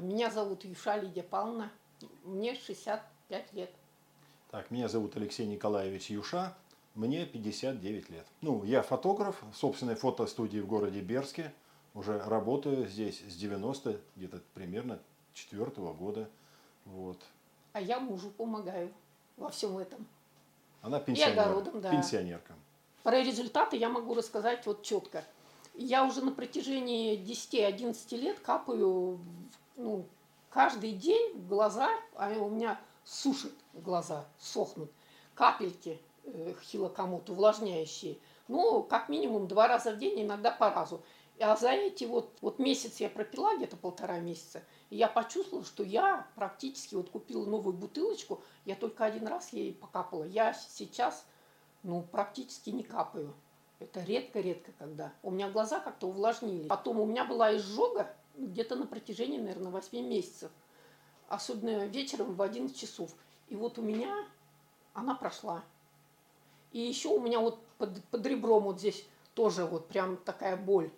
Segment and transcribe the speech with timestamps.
[0.00, 1.70] Меня зовут Юша Лидия Павловна.
[2.24, 3.70] Мне 65 лет.
[4.50, 6.56] Так, меня зовут Алексей Николаевич Юша,
[6.94, 8.26] мне 59 лет.
[8.40, 11.52] Ну, я фотограф в собственной фотостудии в городе Берске.
[11.94, 14.98] Уже работаю здесь с 90 где-то примерно
[15.34, 16.28] четвертого года.
[16.84, 17.18] Вот.
[17.72, 18.92] А я мужу помогаю
[19.36, 20.06] во всем этом.
[20.82, 21.42] Она пенсионерка.
[21.44, 21.90] огородом, да.
[21.90, 22.54] Пенсионерка.
[23.02, 25.24] Про результаты я могу рассказать вот четко.
[25.74, 29.20] Я уже на протяжении 10-11 лет капаю в-
[29.80, 30.06] ну,
[30.50, 34.90] каждый день глаза, а у меня сушат глаза, сохнут.
[35.34, 38.18] Капельки э, хилокомут, увлажняющие.
[38.48, 41.02] Ну, как минимум два раза в день, иногда по разу.
[41.40, 45.82] А за эти вот, вот месяц я пропила, где-то полтора месяца, и я почувствовала, что
[45.82, 50.24] я практически вот купила новую бутылочку, я только один раз ей покапала.
[50.24, 51.24] Я сейчас
[51.82, 53.32] ну, практически не капаю.
[53.78, 55.14] Это редко-редко когда.
[55.22, 56.68] У меня глаза как-то увлажнились.
[56.68, 58.14] Потом у меня была изжога
[58.46, 60.50] где-то на протяжении, наверное, 8 месяцев.
[61.28, 63.14] Особенно вечером в 11 часов.
[63.48, 64.26] И вот у меня
[64.94, 65.64] она прошла.
[66.72, 70.90] И еще у меня вот под, под ребром вот здесь тоже вот прям такая боль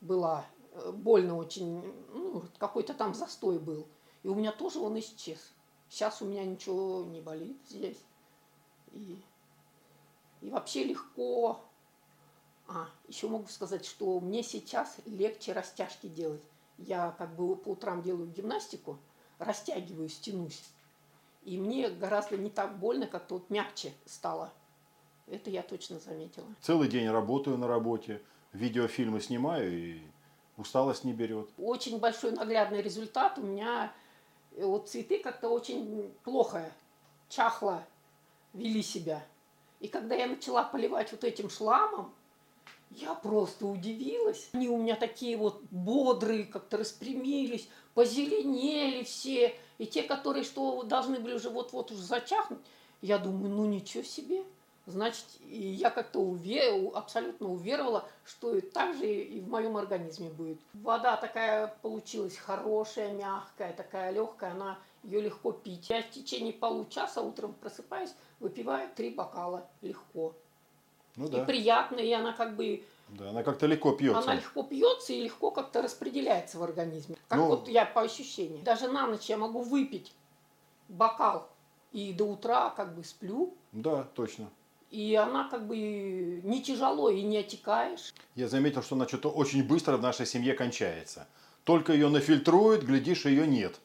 [0.00, 0.44] была.
[0.72, 1.82] Э, Больно очень.
[2.12, 3.86] Ну, какой-то там застой был.
[4.22, 5.52] И у меня тоже он исчез.
[5.88, 7.98] Сейчас у меня ничего не болит здесь.
[8.92, 9.18] И
[10.40, 11.60] и вообще легко.
[12.68, 16.42] А, еще могу сказать, что мне сейчас легче растяжки делать.
[16.78, 18.98] Я как бы по утрам делаю гимнастику,
[19.38, 20.62] растягиваюсь, тянусь.
[21.42, 24.52] И мне гораздо не так больно, как-то вот мягче стало.
[25.26, 26.46] Это я точно заметила.
[26.60, 30.02] Целый день работаю на работе, видеофильмы снимаю и
[30.56, 31.48] усталость не берет.
[31.58, 33.38] Очень большой наглядный результат.
[33.38, 33.92] У меня
[34.52, 36.70] э, вот цветы как-то очень плохо,
[37.28, 37.84] чахло
[38.52, 39.24] вели себя.
[39.80, 42.12] И когда я начала поливать вот этим шламом,
[42.90, 44.48] я просто удивилась.
[44.52, 49.54] Они у меня такие вот бодрые, как-то распрямились, позеленели все.
[49.78, 52.60] И те, которые что должны были уже вот-вот уже зачахнуть,
[53.02, 54.44] я думаю, ну ничего себе.
[54.86, 60.58] Значит, я как-то уве- абсолютно уверовала, что и так же и в моем организме будет.
[60.72, 65.90] Вода такая получилась хорошая, мягкая, такая легкая, она ее легко пить.
[65.90, 70.34] Я в течение получаса утром просыпаюсь, выпиваю три бокала легко.
[71.18, 71.44] Ну И да.
[71.44, 74.20] приятно, и она как бы Да, она как-то легко пьется.
[74.22, 77.16] она легко пьется и легко как-то распределяется в организме.
[77.26, 78.62] Как Ну- вот я по ощущениям.
[78.62, 80.12] Даже на ночь я могу выпить
[80.88, 81.48] бокал
[81.92, 83.54] и до утра как бы сплю.
[83.72, 84.48] Да, точно.
[84.90, 85.76] И она как бы
[86.44, 88.14] не тяжело и не отекаешь.
[88.36, 91.26] Я заметил, что она что-то очень быстро в нашей семье кончается.
[91.64, 93.80] Только ее нафильтруют, глядишь, ее нет.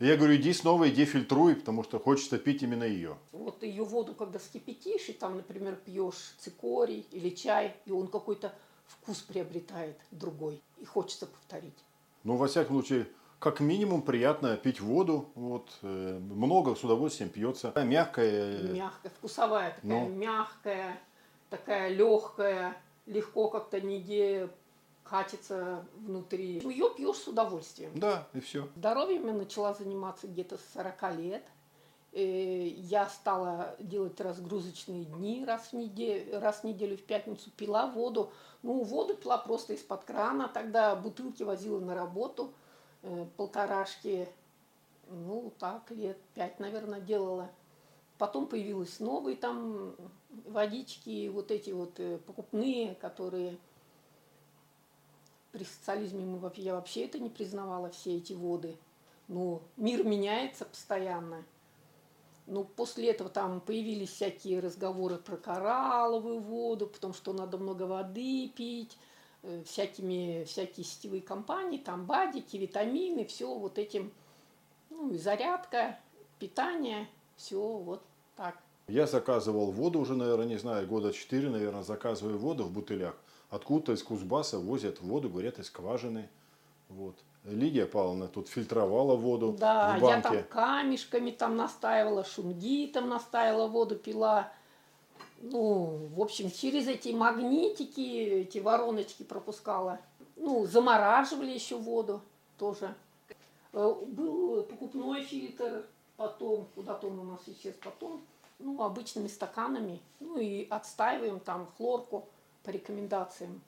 [0.00, 3.18] И я говорю, иди снова, иди фильтруй, потому что хочется пить именно ее.
[3.32, 8.54] Вот ее воду, когда вскипятишь, и там, например, пьешь цикорий или чай, и он какой-то
[8.86, 10.62] вкус приобретает другой.
[10.78, 11.76] И хочется повторить.
[12.24, 15.28] Ну, во всяком случае, как минимум приятно пить воду.
[15.34, 17.70] Вот, э, много с удовольствием пьется.
[17.76, 18.58] Мягкая.
[18.58, 20.08] э, Мягкая, вкусовая такая, Ну.
[20.08, 20.98] мягкая,
[21.50, 22.74] такая легкая,
[23.04, 24.48] легко как-то нигде
[25.10, 26.60] катится внутри.
[26.60, 27.90] Ее пьешь с удовольствием.
[27.98, 28.68] Да, и все.
[28.76, 31.42] Здоровьем я начала заниматься где-то с 40 лет.
[32.12, 37.86] Э, Я стала делать разгрузочные дни раз в, неделю, раз в неделю в пятницу, пила
[37.86, 38.30] воду.
[38.62, 42.52] Ну, воду пила просто из-под крана, тогда бутылки возила на работу,
[43.02, 44.28] э, полторашки,
[45.08, 47.50] ну, так, лет пять, наверное, делала.
[48.16, 49.96] Потом появились новые там
[50.46, 53.58] водички, вот эти вот э, покупные, которые
[55.52, 58.76] при социализме мы, я вообще это не признавала, все эти воды.
[59.28, 61.44] Ну, мир меняется постоянно.
[62.46, 68.48] Ну, после этого там появились всякие разговоры про коралловую воду, потому что надо много воды
[68.48, 68.98] пить,
[69.42, 74.12] э, всякими, всякие сетевые компании, там бадики, витамины, все вот этим,
[74.90, 75.98] ну, и зарядка,
[76.40, 78.02] питание, все вот
[78.36, 78.58] так.
[78.88, 83.14] Я заказывал воду уже, наверное, не знаю, года 4, наверное, заказываю воду в бутылях.
[83.50, 86.28] Откуда-то из Кузбасса возят воду, говорят, из скважины.
[86.88, 87.16] Вот.
[87.44, 90.28] Лидия Павловна тут фильтровала воду Да, в я банке.
[90.28, 94.52] там камешками там настаивала, шунгитом настаивала, воду пила.
[95.40, 99.98] Ну, в общем, через эти магнитики, эти вороночки пропускала.
[100.36, 102.20] Ну, замораживали еще воду
[102.58, 102.94] тоже.
[103.72, 105.86] Э, Был покупной фильтр,
[106.16, 108.20] потом, куда-то он у нас исчез потом,
[108.58, 110.00] ну, обычными стаканами.
[110.20, 112.28] Ну, и отстаиваем там хлорку
[112.62, 113.60] по рекомендациям.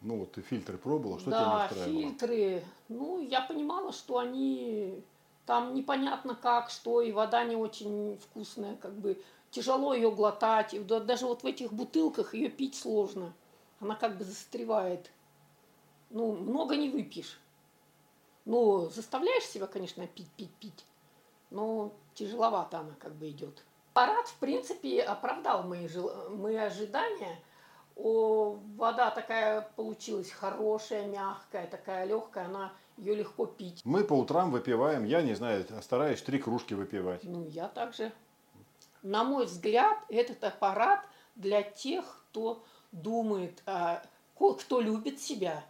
[0.00, 2.02] Ну вот ты фильтры пробовала, что да, тебя не устраивало?
[2.02, 2.64] фильтры.
[2.88, 5.02] Ну, я понимала, что они
[5.44, 9.20] там непонятно как, что, и вода не очень вкусная, как бы
[9.50, 10.74] тяжело ее глотать.
[10.74, 13.34] И да- даже вот в этих бутылках ее пить сложно.
[13.80, 15.10] Она как бы застревает.
[16.10, 17.40] Ну, много не выпьешь.
[18.44, 20.86] Ну, заставляешь себя, конечно, пить, пить, пить,
[21.50, 23.62] но тяжеловато она как бы идет.
[23.92, 25.86] Парад, в принципе, оправдал мои,
[26.30, 27.38] мои ожидания.
[27.98, 33.80] О, вода такая получилась хорошая, мягкая, такая легкая, она ее легко пить.
[33.84, 37.24] Мы по утрам выпиваем, я не знаю, стараюсь три кружки выпивать.
[37.24, 38.12] Ну, я также.
[39.02, 41.00] На мой взгляд, этот аппарат
[41.34, 44.02] для тех, кто думает, а,
[44.36, 45.64] кто любит себя,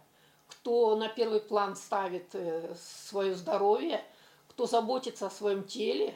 [0.47, 4.03] кто на первый план ставит э, свое здоровье,
[4.49, 6.13] кто заботится о своем теле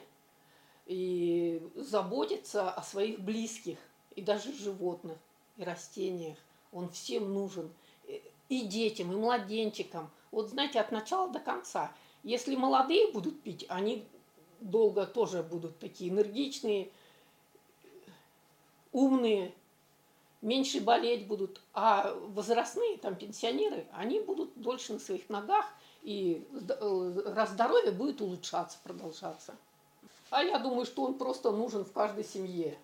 [0.86, 3.78] и заботится о своих близких,
[4.16, 5.18] и даже животных,
[5.58, 6.38] и растениях.
[6.72, 7.72] Он всем нужен.
[8.08, 8.20] Э,
[8.50, 10.10] И детям, и младенчикам.
[10.32, 11.92] Вот знаете, от начала до конца.
[12.24, 14.06] Если молодые будут пить, они
[14.60, 16.90] долго тоже будут такие энергичные,
[18.92, 19.54] умные,
[20.42, 25.66] меньше болеть будут, а возрастные, там, пенсионеры, они будут дольше на своих ногах,
[26.02, 29.56] и э, раз здоровье будет улучшаться, продолжаться.
[30.30, 32.78] А я думаю, что он просто нужен в каждой семье.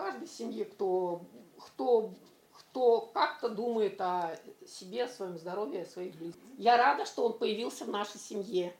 [0.00, 1.20] Каждой семье, кто,
[1.58, 2.14] кто,
[2.52, 4.34] кто как-то думает о
[4.66, 6.42] себе, о своем здоровье, о своих близких.
[6.56, 8.74] Я рада, что он появился в нашей семье.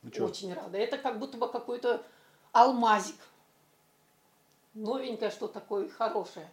[0.00, 0.78] Ну Очень рада.
[0.78, 2.02] Это как будто бы какой-то
[2.52, 3.16] алмазик.
[4.72, 6.48] Новенькое, что такое хорошее.